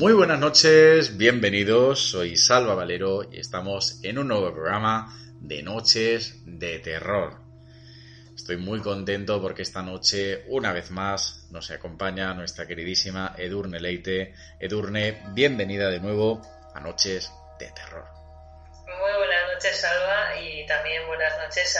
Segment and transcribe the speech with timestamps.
[0.00, 6.36] Muy buenas noches, bienvenidos, soy Salva Valero y estamos en un nuevo programa de Noches
[6.46, 7.36] de Terror.
[8.34, 14.34] Estoy muy contento porque esta noche, una vez más, nos acompaña nuestra queridísima Edurne Leite.
[14.58, 16.40] Edurne, bienvenida de nuevo
[16.74, 18.06] a Noches de Terror.
[18.86, 21.76] Muy buenas noches, Salva, y también buenas noches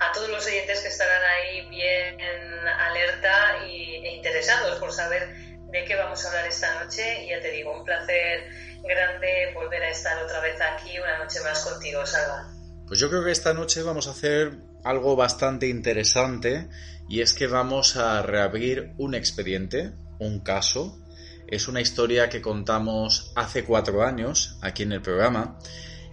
[0.00, 2.18] a, todos los oyentes que estarán ahí bien
[2.66, 5.43] alerta y, e interesados por saber
[5.74, 7.24] de qué vamos a hablar esta noche.
[7.24, 8.48] Y ya te digo, un placer
[8.84, 12.48] grande volver a estar otra vez aquí una noche más contigo, Salva.
[12.86, 14.52] Pues yo creo que esta noche vamos a hacer
[14.84, 16.68] algo bastante interesante
[17.08, 21.00] y es que vamos a reabrir un expediente, un caso.
[21.48, 25.58] Es una historia que contamos hace cuatro años aquí en el programa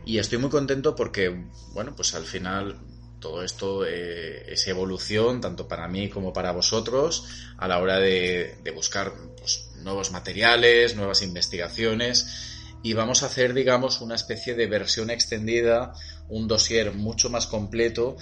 [0.06, 2.80] y estoy muy contento porque, bueno, pues al final
[3.22, 7.26] todo esto eh, es evolución tanto para mí como para vosotros
[7.58, 12.50] a la hora de, buscar pues, nuevos materiales, nuevas investigaciones
[12.84, 15.94] y vamos a hacer, digamos, una especie de versión extendida,
[16.28, 18.18] un dossier mucho más completo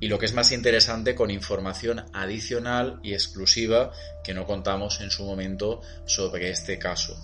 [0.00, 3.92] y lo que es más interesante con información adicional y exclusiva
[4.24, 7.16] que no contamos en su momento sobre este caso.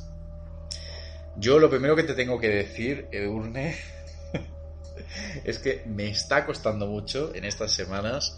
[1.36, 3.76] Yo lo primero que te tengo que decir, Edurne,
[5.44, 8.36] es que me está costando mucho en estas semanas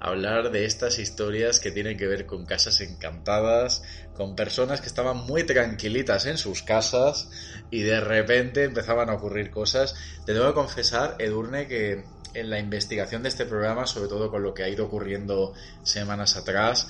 [0.00, 3.82] hablar de estas historias que tienen que ver con casas encantadas,
[4.14, 7.30] con personas que estaban muy tranquilitas en sus casas
[7.70, 9.94] y de repente empezaban a ocurrir cosas.
[10.24, 14.42] Te tengo que confesar, Edurne, que en la investigación de este programa, sobre todo con
[14.42, 16.88] lo que ha ido ocurriendo semanas atrás,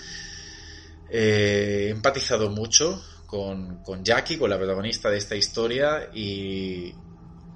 [1.08, 6.92] eh, he empatizado mucho con, con Jackie, con la protagonista de esta historia y,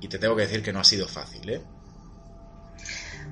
[0.00, 1.62] y te tengo que decir que no ha sido fácil, ¿eh?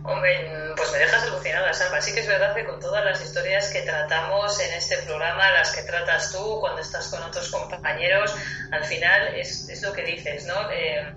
[0.05, 2.01] Hombre, pues me dejas alucinada, Salva.
[2.01, 5.75] Sí que es verdad que con todas las historias que tratamos en este programa, las
[5.75, 8.35] que tratas tú cuando estás con otros compañeros,
[8.71, 10.71] al final es, es lo que dices, ¿no?
[10.71, 11.15] Eh,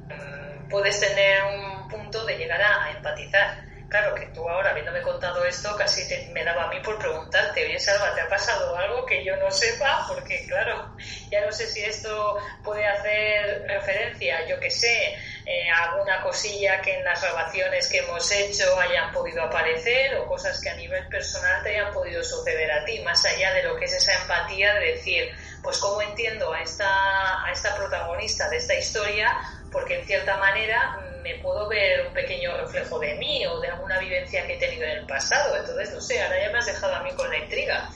[0.69, 3.69] puedes tener un punto de llegar a, empatizar.
[3.87, 7.65] Claro que tú ahora, habiéndome contado esto, casi te, me daba a mí por preguntarte,
[7.65, 10.05] oye, Salva, ¿te ha pasado algo que yo no sepa?
[10.07, 10.95] Porque, claro,
[11.29, 15.17] ya no sé si esto puede hacer referencia, yo que sé,
[15.51, 20.61] eh, alguna cosilla que en las grabaciones que hemos hecho hayan podido aparecer o cosas
[20.61, 23.83] que a nivel personal te hayan podido suceder a ti, más allá de lo que
[23.83, 25.29] es esa empatía de decir,
[25.61, 29.35] pues cómo entiendo a esta, a esta protagonista de esta historia,
[29.69, 33.99] porque en cierta manera me puedo ver un pequeño reflejo de mí o de alguna
[33.99, 35.57] vivencia que he tenido en el pasado.
[35.57, 37.89] Entonces, no sé, ahora ya me has dejado a mí con la intriga.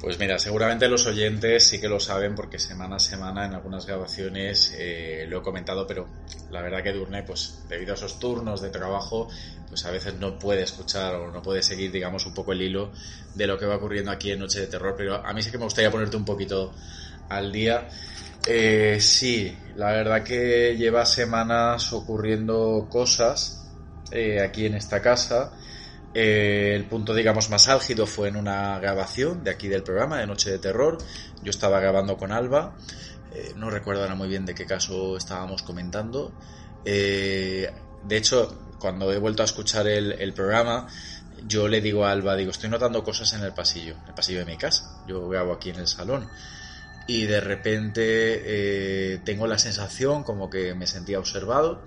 [0.00, 3.86] Pues mira, seguramente los oyentes sí que lo saben porque semana a semana en algunas
[3.86, 6.10] grabaciones eh, lo he comentado, pero
[6.50, 9.28] la verdad que Durne, pues debido a esos turnos de trabajo,
[9.68, 12.92] pues a veces no puede escuchar o no puede seguir, digamos, un poco el hilo
[13.34, 15.58] de lo que va ocurriendo aquí en Noche de Terror, pero a mí sí que
[15.58, 16.74] me gustaría ponerte un poquito
[17.28, 17.88] al día.
[18.46, 23.72] Eh, sí, la verdad que lleva semanas ocurriendo cosas
[24.10, 25.52] eh, aquí en esta casa.
[26.14, 30.26] Eh, el punto, digamos, más álgido fue en una grabación de aquí del programa, de
[30.26, 30.98] Noche de Terror.
[31.42, 32.74] Yo estaba grabando con Alba.
[33.34, 36.32] Eh, no recuerdo ahora muy bien de qué caso estábamos comentando.
[36.84, 37.70] Eh,
[38.04, 40.86] de hecho, cuando he vuelto a escuchar el, programa,
[41.46, 44.46] yo le digo a Alba, digo, estoy notando cosas en el pasillo, el pasillo de
[44.46, 45.04] mi casa.
[45.06, 46.28] Yo grabo aquí en el salón.
[47.08, 51.82] y de repente tengo la sensación como que me sentía observado.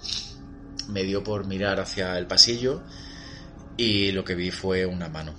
[0.88, 2.84] Me dio por mirar hacia el pasillo
[3.80, 5.34] y lo que vi fue una mano.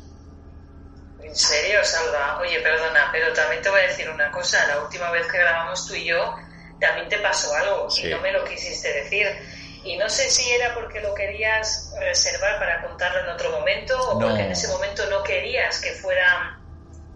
[1.23, 2.39] ¿En serio, Salva?
[2.41, 4.67] Oye, perdona, pero también te voy a decir una cosa.
[4.67, 6.35] La última vez que grabamos tú y yo,
[6.81, 9.29] también te pasó algo y no me lo quisiste decir.
[9.85, 14.19] Y no sé si era porque lo querías reservar para contarlo en otro momento o
[14.19, 16.59] porque en ese momento no querías que fuera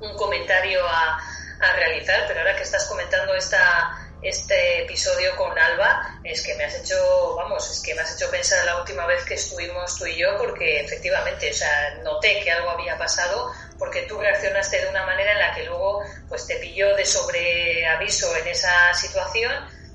[0.00, 1.18] un comentario a,
[1.60, 6.64] a realizar, pero ahora que estás comentando esta, este episodio con Alba, es que me
[6.64, 10.06] has hecho, vamos, es que me has hecho pensar la última vez que estuvimos tú
[10.06, 14.88] y yo, porque efectivamente, o sea, noté que algo había pasado, porque tú reaccionaste de
[14.88, 19.52] una manera en la que luego, pues te pilló de sobreaviso en esa situación,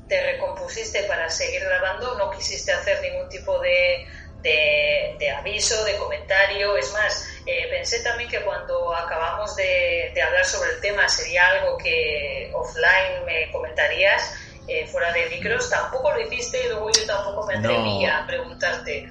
[0.08, 4.06] te recompusiste para seguir grabando, no quisiste hacer ningún tipo de,
[4.42, 6.76] de, aviso, de comentario.
[6.78, 11.78] Es más, eh, pensé también que cuando acabamos de, hablar sobre el tema sería algo
[11.80, 14.36] que offline me comentarías
[14.68, 15.68] eh, fuera de micros.
[15.68, 19.10] Tampoco lo hiciste y luego yo tampoco me atrevía a preguntarte.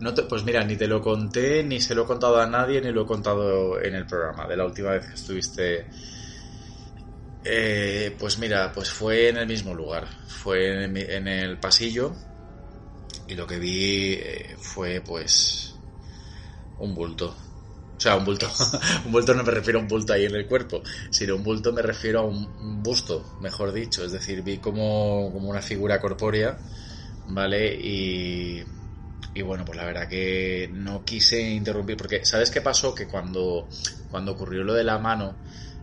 [0.00, 2.90] No pues mira, ni te lo conté, ni se lo he contado a nadie, ni
[2.90, 5.86] lo he contado en el programa de la última vez que estuviste.
[7.44, 12.16] Eh, pues mira, pues fue en el mismo lugar, fue en el pasillo
[13.28, 14.18] y lo que vi
[14.56, 15.78] fue pues
[16.78, 17.36] un bulto.
[17.96, 18.50] O sea, un bulto.
[19.04, 21.72] un bulto no me refiero a un bulto ahí en el cuerpo, sino un bulto
[21.72, 24.04] me refiero a un, busto, mejor dicho.
[24.04, 26.58] Es decir, vi como, como una figura corpórea,
[27.26, 27.74] ¿vale?
[27.74, 28.62] Y,
[29.34, 32.94] y bueno, pues la verdad que no quise interrumpir, porque ¿sabes qué pasó?
[32.94, 33.68] Que cuando,
[34.08, 35.38] cuando ocurrió lo de la mano,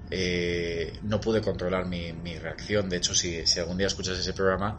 [0.10, 2.90] eh, no pude controlar mi, mi reacción.
[2.90, 4.78] De hecho, si, si algún día escuchas ese programa,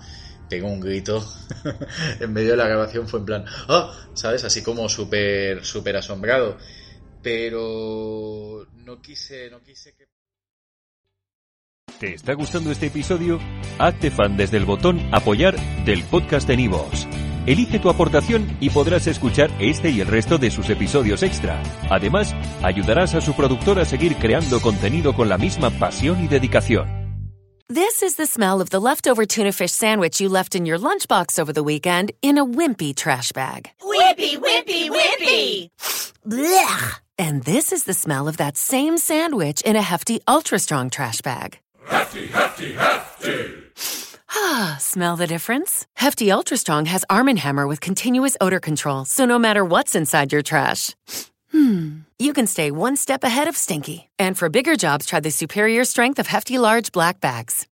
[0.49, 1.27] tengo un grito
[2.21, 3.91] en medio de la grabación, fue en plan, ¡ah!
[4.13, 4.45] ¿Sabes?
[4.45, 6.59] Así como súper, súper asombrado.
[7.23, 10.07] Pero no quise, no quise que...
[11.99, 13.39] ¿Te está gustando este episodio?
[13.79, 17.07] Hazte fan desde el botón apoyar del podcast de Nivos.
[17.47, 21.63] Elige tu aportación y podrás escuchar este y el resto de sus episodios extra.
[21.91, 27.03] Además, ayudarás a su productor a seguir creando contenido con la misma pasión y dedicación.
[27.69, 31.39] This is the smell of the leftover tuna fish sandwich you left in your lunchbox
[31.39, 33.71] over the weekend in a wimpy trash bag.
[33.81, 35.71] Wimpy, wimpy, wimpy!
[36.25, 37.02] Blech!
[37.19, 41.21] And this is the smell of that same sandwich in a hefty, ultra strong trash
[41.21, 41.59] bag.
[41.87, 43.63] Hefty, hefty, hefty!
[44.35, 45.87] Ah, smell the difference?
[45.97, 49.95] Hefty Ultra Strong has Arm & Hammer with continuous odor control, so no matter what's
[49.95, 50.95] inside your trash,
[51.51, 54.09] hmm, you can stay one step ahead of stinky.
[54.19, 57.67] And for bigger jobs, try the superior strength of Hefty Large Black Bags.